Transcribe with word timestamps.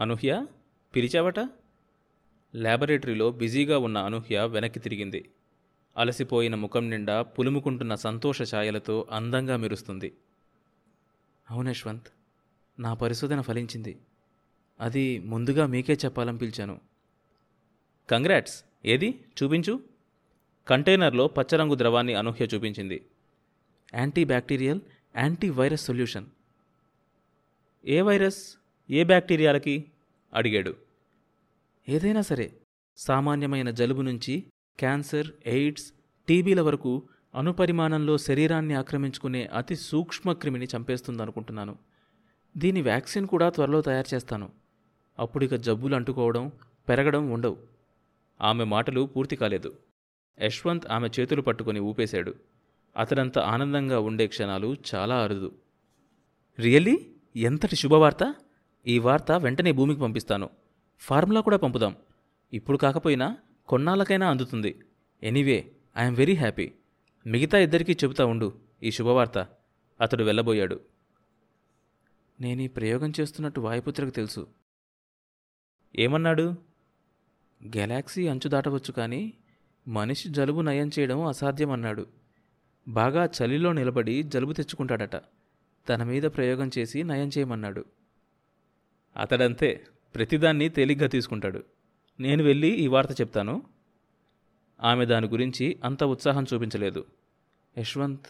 అనూహ్య 0.00 0.46
పిలిచావట 0.96 1.38
ల్యాబొరేటరీలో 2.56 3.32
బిజీగా 3.32 3.78
ఉన్న 3.78 3.98
అనూహ్య 3.98 4.44
వెనక్కి 4.44 4.80
తిరిగింది. 4.80 5.30
అలసిపోయిన 5.96 6.54
ముఖం 6.54 6.90
నిండా 6.90 7.22
పులుముకుంటున్న 7.22 7.94
సంతోష 7.94 8.54
ఛాయలతో 8.54 9.06
అందంగా 9.10 9.56
మెరుస్తుంది. 9.56 10.12
అవునశ్వంత్ 11.50 12.06
నా 12.78 12.94
పరిశోధన 12.94 13.40
ఫలించింది. 13.40 13.98
అది 14.80 15.18
ముందుగా 15.18 15.66
మీకే 15.66 15.92
చెప్పాలని 15.92 16.38
పిలిచాను 16.38 16.80
కంగ్రాట్స్. 18.10 18.64
ఏది? 18.84 19.24
చూపించు. 19.42 19.80
కంటైనర్లో 20.68 21.26
పచ్చరంగు 21.26 21.74
ద్రవాన్ని 21.74 22.14
అనూహ్య 22.14 22.44
చూపించింది. 22.44 23.06
Anti 23.94 24.24
bacterial 24.24 24.80
anti 25.16 25.50
virus 25.50 25.84
solution. 25.84 26.26
ఏ 27.84 28.00
వైరస్? 28.00 28.59
ఏ 28.90 29.04
బ్యాక్టీరియాలకి? 29.04 29.84
అడిగాడు. 30.34 30.74
ఏదైనా 31.88 32.20
సరే 32.20 32.52
సామాన్యమైన 32.96 33.70
జలుబు 33.70 34.02
నుంచి 34.02 34.44
క్యాన్సర్ 34.78 35.26
ఎయిడ్స్ 35.46 35.92
టీబీల 36.28 36.60
వరకు 36.60 37.02
అణుపరిమాణంలో 37.34 38.18
శరీరాన్ని 38.18 38.74
ఆక్రమించుకునే 38.74 39.46
అతి 39.46 39.76
సూక్ష్మ 39.76 40.32
క్రిమిని 40.32 40.66
చంపేస్తుందనుకుంటున్నాను. 40.76 41.78
దీని 42.56 42.82
వ్యాక్సిన్ 42.82 43.26
కూడా 43.26 43.50
త్వరలో 43.50 43.80
తయారు 43.80 44.14
చేస్తాను. 44.14 44.50
అప్పుడు 45.18 45.44
ఇక 45.44 45.54
జబ్బులు 45.54 45.94
అంటుకోవడం 45.94 46.52
పెరగడం 46.88 47.30
ఉండవు. 47.30 47.56
ఆమె 48.40 48.64
మాటలు 48.64 49.00
పూర్తి 49.00 49.36
కాలేదు. 49.36 49.78
యశ్వంత్ 50.42 50.90
ఆమె 50.90 51.08
చేతులు 51.20 51.42
పట్టుకొని 51.42 51.80
ఊపేశాడు. 51.80 52.34
అతడంత 52.96 53.38
ఆనందంగా 53.38 54.00
ఉండే 54.00 54.26
క్షణాలు 54.26 54.76
చాలా 54.94 55.22
అరుదు. 55.24 55.52
రియల్లీ? 56.60 57.06
ఎంతటి 57.36 57.76
శుభవార్త? 57.76 58.34
ఈ 58.86 58.98
వార్త 58.98 59.32
వెంటనే 59.32 59.72
భూమికి 59.72 60.00
పంపిస్తాను. 60.00 60.50
ఫార్ములా 60.98 61.40
కూడా 61.40 61.56
పంపుదాం. 61.56 61.96
ఇప్పుడు 62.52 62.76
కాకపోయినా 62.76 63.36
కొన్నాళ్ళకైనా 63.68 64.30
అందుతుంది. 64.30 64.80
Anyway 65.22 65.72
I'm 65.98 66.16
very 66.16 66.34
happy. 66.34 66.72
మిగతా 67.26 67.58
ఇద్దరికీ 67.58 67.92
చెబుతా 67.92 68.26
ఉండు 68.26 68.60
ఈ 68.82 68.90
శుభవార్త. 68.90 69.48
అతడు 70.00 70.24
వెళ్ళబోయాడు. 70.24 70.80
నేను 72.40 72.62
ఈ 72.62 72.68
ప్రయోగం 72.68 73.12
చేస్తున్నట్టు 73.20 73.60
వాయుపుత్రకు 73.60 74.10
తెలుసు. 74.10 74.46
ఏమన్నాడు? 75.98 76.54
గెలాక్సీ 77.64 78.28
అంచు 78.28 78.48
దాటవచ్చు 78.48 78.92
కానీ 78.92 79.32
మనిషి 79.88 80.28
జలుబు 80.28 80.60
నయం 80.60 80.90
చేయడం 80.98 81.24
అసాధ్యమన్నాడు. 81.24 82.06
బాగా 82.88 83.24
చలిలో 83.24 83.72
నిలబడి 83.72 84.22
జలుబు 84.22 84.52
తెచ్చుకుంటాడట. 84.52 85.16
తన 85.88 86.02
మీద 86.02 86.22
ప్రయోగం 86.22 86.70
చేసి 86.78 87.02
నయం 87.02 87.28
చేయమన్నాడు. 87.28 87.84
అతడంతే 89.16 89.86
ప్రతిదాన్ని 90.14 90.68
తేలిగ్గా 90.68 91.06
తీసుకుంటాడు. 91.06 91.64
నేను 92.20 92.44
వెళ్ళి 92.44 92.68
ఈ 92.68 92.86
వార్త 92.86 93.20
చెప్తాను. 93.20 93.62
ఆమె 94.80 95.06
దాని 95.06 95.28
గురించి 95.28 95.78
అంత 95.84 96.04
ఉత్సాహం 96.04 96.46
చూపించలేదు. 96.54 97.06
యశ్వంత్ 97.78 98.26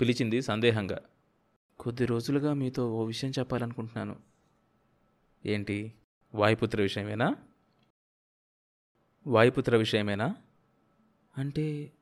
పిలిచింది 0.00 0.42
సందేహంగా. 0.42 1.00
కొద్ది 1.78 2.04
రోజులుగా 2.04 2.54
మీతో 2.54 2.94
ఓ 2.94 3.04
విషయం 3.04 3.32
చెప్పాలనుకుంటున్నాను. 3.38 4.16
ఏంటి? 5.46 5.92
వాయుపుత్ర 6.34 6.82
విషయమేనా? 6.82 7.36
వాయుపుత్ర 9.26 9.76
విషయమేనా? 9.76 10.36
అంటే 11.38 11.92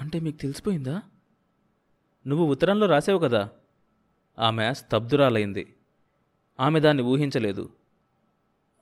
అంటే 0.00 0.20
మీకు 0.20 0.36
తెలిసిపోయిందా? 0.36 1.02
నువ్వు 2.26 2.46
ఉత్తరంలో 2.46 2.86
రాసావు 2.86 3.18
కదా? 3.18 3.50
ఆమె 4.38 4.74
స్తబ్దురాలైంది. 4.74 5.74
ఆమె 6.60 6.80
దాన్ని 6.80 7.02
ఊహించలేదు. 7.02 7.72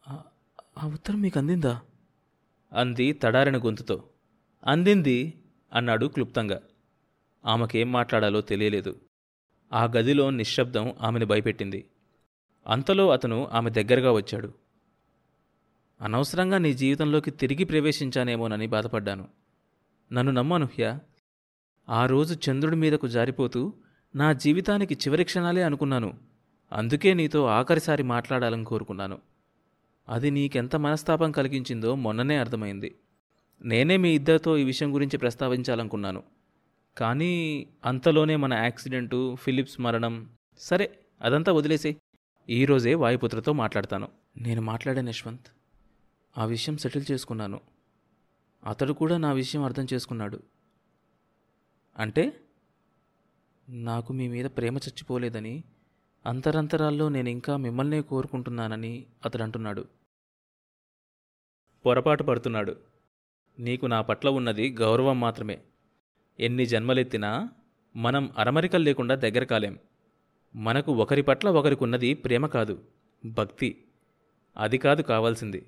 "ఆ- 0.08 0.86
ఉత్తరం 0.86 1.20
మీకు 1.20 1.38
అందిందా? 1.38 1.80
అంది 2.72 3.12
తడారిన 3.12 3.58
గొంతుతో. 3.58 4.08
అందింది 4.66 5.42
అన్నాడు 5.72 6.06
క్లుప్తంగా. 6.06 6.62
ఆమెకేం 7.46 7.92
మాట్లాడాలో 7.92 8.40
తెలియలేదు. 8.40 9.00
ఆ 9.72 9.84
గదిలో 9.84 10.30
నిశ్శబ్దం 10.30 10.94
ఆమెను 11.00 11.26
భయపెట్టింది. 11.26 11.90
అంతలో 12.66 13.10
అతను 13.10 13.48
ఆమె 13.52 13.70
దగ్గరగా 13.70 14.12
వచ్చాడు. 14.12 14.54
అనవసరంగా 16.00 16.58
నీ 16.58 16.74
జీవితంలోకి 16.74 17.30
తిరిగి 17.30 17.64
ప్రవేశించానేమోనని 17.64 18.66
బాధపడ్డాను. 18.66 19.28
నన్ను 20.12 20.32
నమ్మనుహ్య 20.32 20.98
ఆ 21.88 22.06
రోజు 22.06 22.50
చంద్రుడి 22.50 22.76
మీదకు 22.76 23.08
జారిపోతూ 23.08 23.74
నా 24.14 24.32
జీవితానికి 24.32 24.94
చివరి 24.94 25.24
క్షణాలే 25.24 25.62
అనుకున్నాను. 25.62 26.29
అందుకే 26.72 27.14
నీతో 27.14 27.46
ఆఖరిసారి 27.46 28.02
మాట్లాడాలని 28.02 28.64
కోరుకున్నాను. 28.64 29.18
అది 30.08 30.30
నీకెంత 30.30 30.76
మనస్తాపం 30.76 31.32
కలిగించిందో 31.32 31.94
మొన్ననే 31.94 32.36
అర్థమైంది. 32.36 32.94
నేనే 33.62 33.96
మీ 33.96 34.14
ఇద్దరితో 34.14 34.58
ఈ 34.58 34.64
విషయం 34.64 34.94
గురించి 34.94 35.18
ప్రస్తావించాలనుకున్నాను. 35.18 36.22
కానీ 36.96 37.66
అంతలోనే 37.84 38.36
మన 38.36 38.54
యాక్సిడెంటు 38.54 39.34
ఫిలిప్స్ 39.34 39.80
మరణం. 39.80 40.30
సరే 40.58 40.98
అదంతా 41.20 41.52
వదిలేసే 41.52 41.96
ఈరోజే 42.50 42.94
వాయుపుత్రతో 42.94 43.52
మాట్లాడతాను. 43.52 44.08
నేను 44.36 44.62
మాట్లాడాను 44.62 45.08
యశ్వంత్ 45.08 45.46
ఆ 46.38 46.44
విషయం 46.44 46.76
సెటిల్ 46.76 47.04
చేసుకున్నాను. 47.10 47.60
అతడు 48.66 48.92
కూడా 48.92 49.16
నా 49.16 49.32
విషయం 49.32 49.64
అర్థం 49.64 49.86
చేసుకున్నాడు. 49.92 50.42
అంటే 51.98 52.40
నాకు 53.68 54.12
మీ 54.12 54.28
మీద 54.28 54.44
ప్రేమ 54.44 54.76
చచ్చిపోలేదని 54.76 55.64
అంతరంతరాల్లో 56.26 57.08
నేను 57.08 57.28
ఇంకా 57.28 57.56
మిమ్మల్నే 57.56 58.00
కోరుకుంటున్నానని 58.02 59.06
అతడు 59.24 59.42
అంటున్నాడు 59.42 59.84
పొరపాటు 61.86 62.22
పడుతున్నాడు. 62.22 62.76
నీకు 63.58 63.86
నా 63.86 64.02
పట్ల 64.02 64.28
ఉన్నది 64.28 64.70
గౌరవం 64.70 65.20
మాత్రమే. 65.20 65.62
ఎన్ని 66.40 66.66
జన్మలెత్తినా 66.66 67.48
మనం 67.96 68.30
అరమరికలు 68.38 68.82
లేకుండా 68.82 69.14
దగ్గర 69.14 69.44
కాలేం 69.44 69.78
మనకు 70.56 70.92
ఒకరి 70.92 71.22
పట్ల 71.22 71.48
ఒకరికున్నది 71.48 72.14
ప్రేమ 72.14 72.46
కాదు 72.46 72.84
భక్తి. 73.26 73.84
అది 74.56 74.78
కాదు 74.78 75.02
కావాల్సింది. 75.02 75.66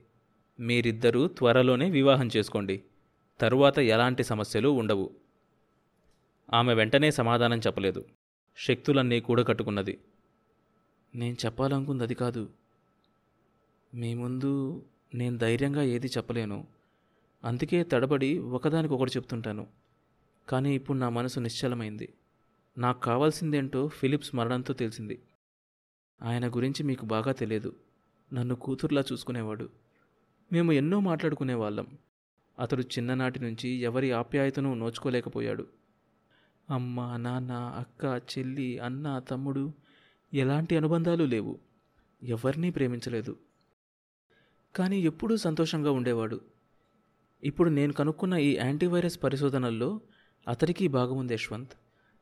మీరిద్దరూ 0.61 1.29
త్వరలోనే 1.29 1.91
వివాహం 1.91 2.29
చేసుకోండి. 2.37 2.83
తరువాత 3.41 3.79
ఎలాంటి 3.79 4.25
సమస్యలు 4.25 4.69
ఉండవు. 4.69 5.11
ఆమె 6.55 6.75
వెంటనే 6.75 7.11
సమాధానం 7.11 7.59
చెప్పలేదు. 7.59 8.05
శక్తులన్నీ 8.57 9.21
కూడకట్టుకున్నది 9.21 9.99
నేను 11.15 11.37
చెప్పాలనుకుంది 11.45 12.03
అది 12.03 12.15
కాదు. 12.15 12.51
మీ 13.95 14.15
ముందు 14.15 14.83
నేను 15.15 15.39
ధైర్యంగా 15.39 15.83
ఏది 15.83 16.07
చెప్పలేను. 16.07 16.67
అందుకే 17.45 17.85
తడబడి 17.85 18.39
ఒకదానికొకటి 18.39 19.11
చెప్తుంటాను. 19.11 19.67
కానీ 20.49 20.75
ఇప్పుడు 20.75 20.99
నా 20.99 21.09
మనసు 21.09 21.41
నిశ్చలమైంది. 21.41 22.13
నాకు 22.79 23.01
కావాల్సిందేంటో 23.01 23.89
ఫిలిప్స్ 23.89 24.35
మరణంతో 24.35 24.75
తెలిసింది. 24.75 25.23
ఆయన 26.23 26.49
గురించి 26.49 26.83
మీకు 26.83 27.07
బాగా 27.07 27.33
తెలియదు. 27.33 27.77
నన్ను 28.35 28.55
కూతుర్లా 28.55 29.05
చూసుకునేవాడు. 29.13 29.69
మేము 30.53 30.73
ఎన్నో 30.73 31.01
మాట్లాడుకునేవాళ్ళం. 31.01 31.87
అతడు 32.59 32.83
చిన్ననాటి 32.83 33.41
నుంచి 33.41 33.69
ఎవరి 33.69 34.13
ఆప్యాయతను 34.13 34.75
నోచుకోలేకపోయాడు. 34.75 35.67
అమ్మ 36.71 37.17
నాన్న 37.17 37.53
అక్క 37.53 38.23
చెల్లి 38.39 38.79
అన్న 38.79 39.19
తమ్ముడు 39.19 39.73
ఎలాంటి 40.35 40.77
అనుబంధాలు 40.77 41.25
లేవు. 41.25 41.59
ఎవరినీ 42.23 42.71
ప్రేమించలేదు. 42.71 43.39
కానీ 44.77 45.01
ఎప్పుడూ 45.01 45.37
సంతోషంగా 45.37 45.91
ఉండేవాడు. 45.91 46.41
ఇప్పుడు 47.45 47.71
నేను 47.71 47.93
కనుక్కున్న 47.93 48.35
ఈ 48.35 48.57
యాంటీవైరస్ 48.57 49.23
పరిశోధనల్లో 49.23 50.01
అతడికి 50.49 50.89
బాగుంది 50.89 51.35
యశ్వంత్. 51.35 51.73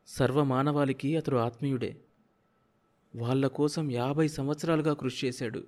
సర్వమానవాళికి 0.07 1.17
అతడు 1.17 1.37
ఆత్మీయుడే. 1.37 2.01
వాళ్ళ 3.17 3.47
కోసం 3.47 3.91
యాభై 3.91 4.29
సంవత్సరాలుగా 4.29 4.95
కృషి 4.95 5.27
చేశాడు. 5.27 5.67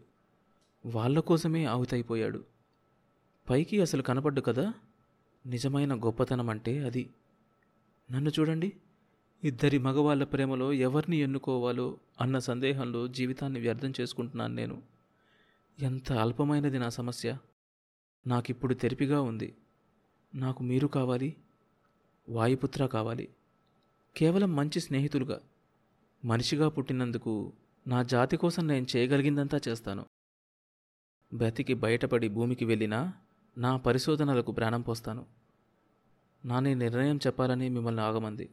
వాళ్ళ 0.86 1.20
కోసమే 1.20 1.64
ఆహుతైపోయాడు. 1.64 2.44
పైకి 3.50 3.80
అసలు 3.80 4.02
కనపడ్డు 4.02 4.40
కదా? 4.40 4.74
నిజమైన 5.46 5.94
గొప్పతనం 5.94 6.50
అంటే 6.50 6.84
అది. 6.84 7.10
నన్ను 8.12 8.30
చూడండి. 8.40 8.72
ఇద్దరి 9.44 9.78
మగవాళ్ళ 9.78 10.24
ప్రేమలో 10.24 10.72
ఎవరిని 10.72 11.16
ఎన్నుకోవాలో 11.16 11.98
అన్న 12.20 12.38
సందేహంలో 12.38 13.08
జీవితాన్ని 13.08 13.60
వ్యర్థం 13.60 13.92
చేసుకుంటున్నాను 14.00 14.54
నేను. 14.54 14.82
ఎంత 15.78 16.12
అల్పమైనది 16.12 16.78
నా 16.78 16.88
సమస్య. 16.88 17.38
నాకిప్పుడు 18.26 18.74
తెరిపిగా 18.74 19.20
ఉంది. 19.20 19.54
నాకు 20.34 20.62
మీరు 20.62 20.86
కావాలి 20.86 21.36
వాయుపుత్ర 22.28 22.86
కావాలి. 22.86 23.28
కేవలం 24.16 24.56
మంచి 24.56 24.80
స్నేహితులుగా 24.80 25.40
మనిషిగా 26.24 26.68
పుట్టినందుకు 26.68 27.52
నా 27.86 28.02
జాతి 28.02 28.36
కోసం 28.36 28.68
నేను 28.68 28.86
చేయగలిగిందంతా 28.96 29.60
చేస్తాను. 29.68 30.06
బ్రతికి 31.34 31.74
బయటపడి 31.74 32.28
భూమికి 32.28 32.64
వెళ్ళినా 32.64 33.12
నా 33.58 33.76
పరిశోధనలకు 33.76 34.52
ప్రాణం 34.52 34.80
పోస్తాను. 34.80 35.26
నానే 36.44 36.74
నిర్ణయం 36.74 37.16
చెప్పాలని 37.16 37.68
మిమ్మల్ని 37.68 38.02
ఆగమంది. 38.02 38.50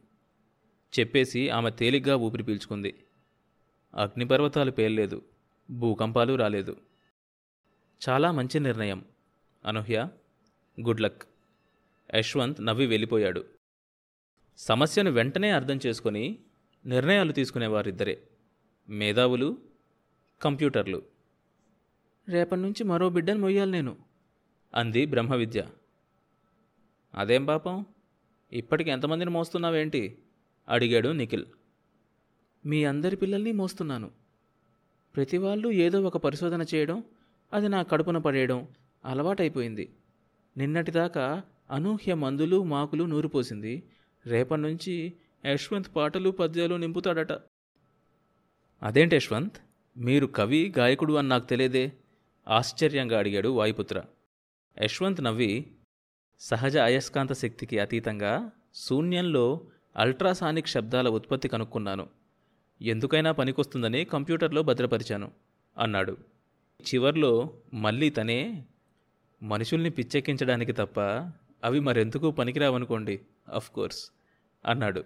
చెప్పేసి 0.98 1.48
ఆమె 1.48 1.70
తేలిగ్గా 1.70 2.16
ఊపిరి 2.16 2.42
పీల్చుకుంది. 2.42 3.04
అగ్నిపర్వతాలు 3.94 4.70
పేర్లేదు 4.70 5.22
భూకంపాలు 5.70 6.34
రాలేదు. 6.34 6.76
చాలా 8.08 8.30
మంచి 8.30 8.60
నిర్ణయం. 8.60 9.04
అనూహ్య 9.64 10.08
గుడ్ 10.80 11.00
లక్. 11.00 11.22
యశ్వంత్ 12.14 12.66
నవ్వి 12.66 12.86
వెళ్ళిపోయాడు. 12.86 13.44
సమస్యను 14.58 15.10
వెంటనే 15.10 15.50
అర్థం 15.50 15.80
చేసుకొని 15.86 16.38
నిర్ణయాలు 16.86 17.32
తీసుకునేవారిద్దరే 17.32 18.22
మేధావులు 18.88 19.58
కంప్యూటర్లు. 20.42 21.02
రేపటి 22.28 22.60
నుంచి 22.60 22.84
మరో 22.84 23.08
బిడ్డను 23.08 23.40
మొయ్యాలి 23.40 23.70
నేను 23.70 23.96
అంది 24.74 25.06
బ్రహ్మవిద్య. 25.06 25.66
అదేం 27.14 27.46
పాపం? 27.46 27.86
ఇప్పటికి 28.52 28.90
ఎంతమందిని 28.90 29.30
మోస్తున్నావేంటి? 29.30 30.18
అడిగాడు 30.70 31.08
నిఖిల్. 31.08 31.44
మీ 32.66 32.84
అందరి 32.84 33.16
పిల్లల్ని 33.16 33.52
మోస్తున్నాను. 33.52 34.10
ప్రతి 35.16 35.38
వాళ్ళు 35.38 35.70
ఏదో 35.70 36.02
ఒక 36.02 36.16
పరిశోధన 36.16 36.64
చేయడం 36.74 37.04
అది 37.52 37.68
నా 37.68 37.82
కడుపున 37.82 38.18
పడేయడం 38.18 38.68
అలవాటైపోయింది. 39.04 39.90
నిన్నటిదాకా 40.56 41.42
అనూహ్య 41.70 42.14
మందులు 42.14 42.62
మాకులు 42.62 43.04
నూరిపోసింది 43.04 43.82
రేపటి 44.26 44.60
నుంచి 44.60 45.12
యశ్వంత్ 45.46 45.96
పాటలు 45.96 46.30
పద్యాలు 46.30 46.74
నింపుతాడట. 46.74 47.32
అదేంటి 48.82 49.16
యశ్వంత్? 49.16 49.56
మీరు 49.96 50.26
కవి 50.26 50.74
గాయకుడు 50.78 51.12
అని 51.12 51.28
నాకు 51.28 51.48
తెలియదే? 51.48 51.92
ఆశ్చర్యంగా 52.48 53.18
అడిగాడు 53.18 53.48
వాయుపుత్ర. 53.48 54.02
యశ్వంత్ 54.82 55.24
నవ్వి 55.24 55.66
సహజ 56.40 56.76
అయస్కాంత 56.76 57.32
శక్తికి 57.32 57.78
అతీతంగా 57.78 58.50
శూన్యంలో 58.74 59.66
అల్ట్రాసానిక్ 59.96 60.68
శబ్దాల 60.68 61.08
ఉత్పత్తి 61.08 61.48
కనుక్కున్నాను. 61.48 62.06
ఎందుకైనా 62.82 63.32
పనికొస్తుందని 63.32 64.04
కంప్యూటర్లో 64.04 64.62
భద్రపరిచాను 64.62 65.30
అన్నాడు. 65.78 66.16
చివర్లో 66.80 67.50
మళ్ళీ 67.74 68.10
తనే 68.10 68.64
మనుషుల్ని 69.42 69.90
పిచ్చెక్కించడానికి 69.90 70.72
తప్ప 70.72 71.00
అవి 71.64 71.80
మరెందుకు 71.80 72.30
పనికిరావనుకోండి 72.30 73.20
కోర్స్ 73.74 74.10
అన్నాడు. 74.66 75.04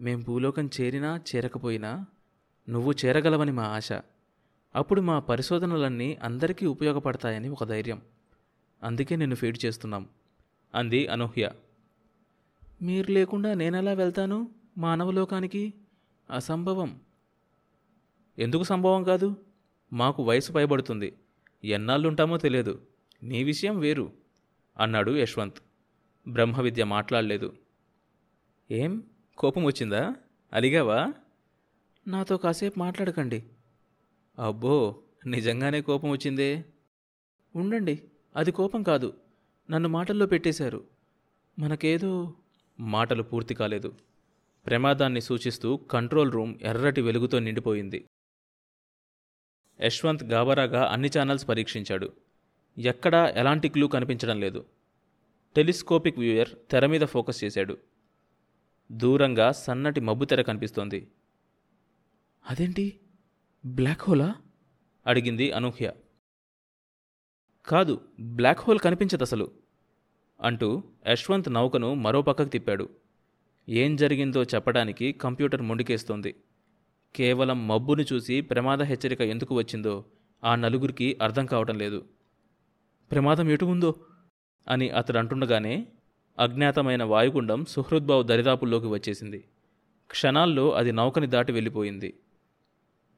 మేం 0.00 0.22
భూలోకం 0.22 0.70
చేరినా 0.80 1.20
చేరకపోయినా 1.34 2.06
నువ్వు 2.68 2.92
చేరగలవని 3.04 3.52
మా 3.52 3.62
ఆశ. 3.62 3.92
అప్పుడు 4.74 5.00
మా 5.00 5.18
పరిశోధనలన్నీ 5.18 6.18
అందరికీ 6.22 6.66
ఉపయోగపడతాయని 6.66 7.48
ఒక 7.48 7.64
ధైర్యం. 7.64 8.02
అందుకే 8.82 9.16
నిన్ను 9.16 9.36
ఫీడ్ 9.36 9.58
చేస్తున్నాం 9.64 10.08
అంది 10.74 11.06
అనూహ్య. 11.06 11.50
మీరు 12.82 13.12
లేకుండా 13.12 13.54
నేనెలా 13.54 13.92
వెళ్తాను? 13.92 14.50
మానవలోకానికి 14.78 15.74
అసంభవం. 16.30 17.00
ఎందుకు 18.38 18.62
సంభవం 18.62 19.04
కాదు? 19.04 19.36
మాకు 19.92 20.22
వయసు 20.22 20.52
పైబడుతుంది. 20.52 21.16
ఎన్నాళ్ళుంటామో 21.64 22.38
తెలియదు. 22.38 22.86
నీ 23.22 23.44
విషయం 23.44 23.78
వేరు 23.78 24.12
అన్నాడు 24.78 25.12
యశ్వంత్. 25.12 25.58
బ్రహ్మవిద్య 26.28 26.84
మాట్లాడలేదు. 26.84 27.56
ఏం? 28.70 29.02
కోపం 29.38 29.64
వచ్చిందా? 29.64 30.14
అలిగావా? 30.52 31.12
నాతో 32.06 32.36
కాసేపు 32.36 32.78
మాట్లాడకండి. 32.78 33.44
అబ్బో 34.38 35.02
నిజంగానే 35.26 35.80
కోపం 35.80 36.10
వచ్చిందే? 36.10 36.64
ఉండండి 37.56 38.02
అది 38.36 38.52
కోపం 38.52 38.82
కాదు. 38.82 39.14
నన్ను 39.70 39.88
మాటల్లో 39.88 40.26
పెట్టేశారు. 40.26 40.84
మనకేదో 41.58 42.34
మాటలు 42.80 43.22
పూర్తి 43.22 43.54
కాలేదు. 43.54 43.96
ప్రమాదాన్ని 44.66 45.20
సూచిస్తూ 45.20 45.76
కంట్రోల్ 45.76 46.32
రూమ్ 46.32 46.54
ఎర్రటి 46.62 47.00
వెలుగుతో 47.00 47.38
నిండిపోయింది. 47.38 48.08
యశ్వంత్ 49.80 50.24
గాబరాగా 50.24 50.86
అన్ని 50.86 51.10
ఛానల్స్ 51.18 51.48
పరీక్షించాడు. 51.48 52.12
ఎక్కడా 52.78 53.28
ఎలాంటి 53.28 53.68
క్లూ 53.68 53.88
కనిపించడం 53.88 54.40
లేదు. 54.40 54.66
టెలిస్కోపిక్ 55.56 56.18
వ్యూయర్ 56.18 56.48
తెర 56.70 56.86
మీద 56.86 57.00
ఫోకస్ 57.00 57.44
చేశాడు. 57.44 57.78
దూరంగా 58.92 59.52
సన్నటి 59.52 60.00
మబ్బు 60.00 60.24
తెర 60.24 60.42
కనిపిస్తోంది. 60.42 61.10
అదేంటి? 62.50 63.00
బ్లాక్ 63.66 64.02
హోలా? 64.08 64.34
అడిగింది 65.06 65.52
అనూహ్య. 65.52 65.92
కాదు 67.66 68.08
బ్లాక్ 68.20 68.60
హోల్ 68.60 68.78
కనిపించదు 68.78 69.22
అసలు 69.22 69.65
అంటూ 70.40 70.82
యశ్వంత్ 71.08 71.52
నౌకను 71.52 71.94
మరో 71.94 72.22
పక్కకు 72.22 72.48
తిప్పాడు. 72.48 72.88
ఏం 73.68 73.96
జరిగిందో 73.96 74.42
చెప్పడానికి 74.42 75.12
కంప్యూటర్ 75.12 75.62
మొండికేస్తోంది. 75.62 76.34
కేవలం 77.16 77.68
మబ్బును 77.68 78.04
చూసి 78.12 78.40
ప్రమాద 78.40 78.82
హెచ్చరిక 78.82 79.20
ఎందుకు 79.20 79.54
వచ్చిందో 79.54 80.04
ఆ 80.44 80.54
నలుగురికి 80.54 81.18
అర్థం 81.22 81.46
కావటం 81.46 81.78
లేదు. 81.78 82.04
ప్రమాదం 83.10 83.50
ఎటు 83.50 83.64
ఉందో? 83.64 83.94
అని 84.68 84.90
అతడు 84.90 85.18
అంటుండగానే 85.18 85.86
అజ్ఞాతమైన 86.38 87.04
వాయుగుండం 87.04 87.64
సుహృద్బావు 87.64 88.22
దరిదాపుల్లోకి 88.22 88.86
వచ్చేసింది. 88.86 89.44
క్షణాల్లో 90.10 90.72
అది 90.72 90.92
నౌకని 90.92 91.26
దాటి 91.26 91.52
వెళ్ళిపోయింది. 91.52 92.20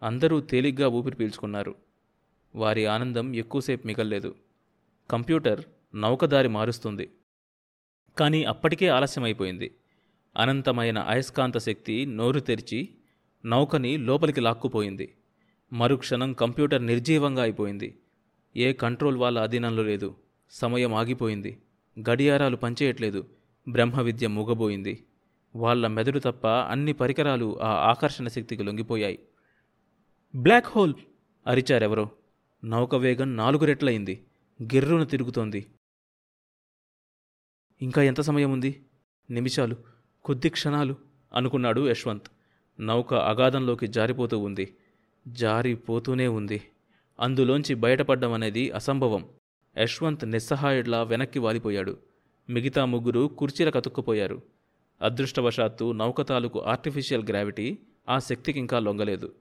అందరూ 0.02 0.40
తేలిగ్గా 0.40 0.88
ఊపిరి 0.88 1.16
పీల్చుకున్నారు. 1.16 1.74
వారి 2.54 2.86
ఆనందం 2.86 3.34
ఎక్కువసేపు 3.34 3.86
మిగల్లేదు. 3.86 4.34
కంప్యూటర్ 5.10 5.60
నౌకదారి 5.94 6.48
మారుస్తుంది. 6.48 7.10
కానీ 8.18 8.44
అప్పటికే 8.44 8.88
ఆలస్యమైపోయింది. 8.88 9.74
అనంతమైన 10.36 10.98
అయస్కాంత 10.98 11.58
శక్తి 11.58 12.06
నోరు 12.06 12.40
తెరిచి 12.40 12.88
నౌకని 13.44 13.96
లోపలికి 13.96 14.40
లాక్కుపోయింది. 14.40 15.14
మరుక్షణం 15.72 16.32
కంప్యూటర్ 16.32 16.86
నిర్జీవంగా 16.86 17.42
అయిపోయింది. 17.42 17.98
ఏ 18.56 18.72
కంట్రోల్ 18.72 19.16
వాళ్ళ 19.16 19.38
అధీనంలో 19.38 19.82
లేదు. 19.82 20.14
సమయం 20.50 20.94
ఆగిపోయింది. 20.94 21.62
గడియారాలు 22.10 22.56
పనిచేయట్లేదు. 22.56 23.26
బ్రహ్మ 23.68 24.00
విద్య 24.00 24.28
మూగబోయింది. 24.28 25.04
వాళ్ళ 25.56 25.86
మెదడు 25.86 26.18
తప్ప 26.18 26.46
అన్ని 26.46 26.92
పరికరాలు 26.92 27.60
ఆ 27.60 27.68
ఆకర్షణ 27.68 28.28
శక్తికి 28.28 28.62
లొంగిపోయాయి. 28.62 29.18
Black 30.36 30.66
hole! 30.66 30.94
అరిచారెవరో. 31.46 32.10
నౌక 32.64 32.94
వేగం 32.94 33.36
నాలుగు 33.36 33.64
రెట్లయింది. 33.64 34.26
గిర్రును 34.62 35.04
తిరుగుతోంది. 35.04 35.66
ఇంకా 37.82 38.02
ఎంత 38.02 38.20
సమయం 38.20 38.52
ఉంది? 38.52 38.84
నిమిషాలు 39.30 39.76
కొద్ది 40.24 40.48
క్షణాలు 40.48 40.94
అనుకున్నాడు 41.34 41.88
యశ్వంత్. 41.90 42.26
నౌక 42.80 43.14
అగాధంలోకి 43.14 43.86
జారిపోతూ 43.86 44.38
ఉంది. 44.38 44.76
జారిపోతూనే 45.28 46.28
ఉంది. 46.28 46.62
అందులోంచి 47.20 47.74
బయటపడ్డం 47.74 48.32
అనేది 48.32 48.70
అసంభవం. 48.70 49.28
యశ్వంత్ 49.78 50.30
నిస్సహాయుడ్లా 50.30 51.02
వెనక్కి 51.02 51.38
వాలిపోయాడు. 51.38 51.96
మిగతా 52.50 52.84
ముగ్గురు 52.84 53.28
కుర్చీల 53.38 53.70
కతుక్కుపోయారు. 53.70 54.42
అదృష్టవశాత్తు 55.02 55.92
నౌక 55.92 56.22
తాలూకు 56.22 56.60
ఆర్టిఫిషియల్ 56.60 57.24
గ్రావిటీ 57.28 57.78
ఆ 58.08 58.18
శక్తికి 58.18 58.58
ఇంకా 58.58 58.78
లొంగలేదు. 58.78 59.34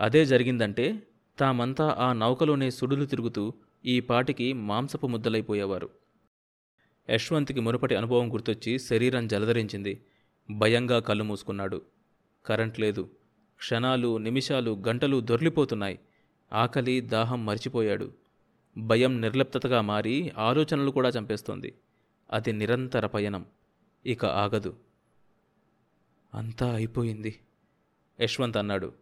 అదే 0.00 0.24
జరిగిందంటే 0.24 1.02
తామంతా 1.38 1.96
ఆ 1.98 2.12
నౌకలోనే 2.12 2.70
సుడులు 2.70 3.04
తిరుగుతూ 3.04 3.54
ఈ 3.86 4.00
పాటికి 4.00 4.52
మాంసపు 4.52 5.06
ముద్దలైపోయేవారు. 5.06 5.90
యశ్వంత్కి 7.10 7.60
మునుపటి 7.60 7.94
అనుభవం 7.96 8.32
గుర్తొచ్చి 8.32 8.78
శరీరం 8.78 9.28
జలధరించింది. 9.28 10.04
భయంగా 10.50 10.98
కళ్ళు 10.98 11.24
మూసుకున్నాడు. 11.24 11.82
కరెంట్ 12.46 12.80
లేదు. 12.80 13.10
క్షణాలు 13.56 14.16
నిమిషాలు 14.16 14.82
గంటలు 14.88 15.20
దొర్లిపోతున్నాయి. 15.20 15.98
ఆకలి 16.52 17.00
దాహం 17.00 17.46
మరిచిపోయాడు. 17.46 18.12
భయం 18.78 19.20
నిర్లిప్తతగా 19.20 19.80
మారి 19.80 20.32
ఆలోచనలు 20.38 20.90
కూడా 20.90 21.08
చంపేస్తోంది. 21.08 21.74
అది 22.30 22.52
నిరంతర 22.52 23.06
పయనం. 23.06 23.46
ఇక 24.06 24.24
ఆగదు. 24.24 24.76
అంతా 26.34 26.74
అయిపోయింది. 26.74 27.38
యశ్వంత్ 28.20 28.56
అన్నాడు. 28.56 28.92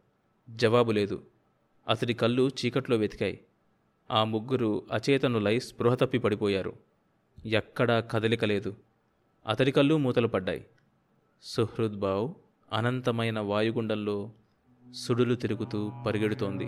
జవాబు 0.51 0.93
లేదు. 0.93 1.27
అతడి 1.89 2.15
కళ్ళు 2.15 2.49
చీకట్లో 2.49 2.97
వెతికాయి. 2.97 3.41
ఆ 4.11 4.25
ముగ్గురు 4.25 4.87
అచేతనులై 4.93 5.59
స్పృహ 5.59 5.95
తప్పి 5.95 6.19
పడిపోయారు. 6.19 6.88
ఎక్కడా 7.47 8.01
కదలిక 8.01 8.45
లేదు. 8.45 8.77
అతడి 9.49 9.71
కళ్ళు 9.71 9.97
మూతలు 9.97 10.29
పడ్డాయి. 10.29 10.67
సుహృద్బావ్ 11.43 12.35
అనంతమైన 12.73 13.41
వాయుగుండంలో 13.41 14.33
సుడులు 14.95 15.35
తిరుగుతూ 15.35 15.93
పరిగెడుతోంది. 16.07 16.65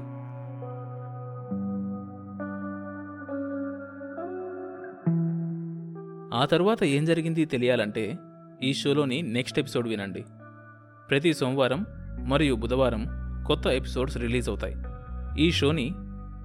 ఆ 6.37 6.45
తర్వాత 6.45 6.85
ఏం 6.85 7.05
జరిగింది 7.05 7.45
తెలియాలంటే 7.45 8.19
ఈ 8.63 8.75
షోలోని 8.75 9.23
నెక్స్ట్ 9.23 9.59
ఎపిసోడ్ 9.59 9.89
వినండి. 9.89 10.25
ప్రతి 11.11 11.35
సోమవారం 11.35 11.87
మరియు 12.29 12.55
బుధవారం 12.55 13.07
కొత్త 13.47 13.67
ఎపిసోడ్స్ 13.67 14.19
రిలీజ్ 14.19 14.49
అవుతాయి. 14.49 14.77
ఈ 15.39 15.51
షోని 15.51 15.93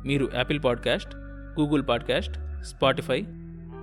మీరు 0.06 0.30
Apple 0.34 0.64
podcast 0.66 1.16
Google 1.60 1.84
podcast 1.90 2.64
Spotify 2.64 3.45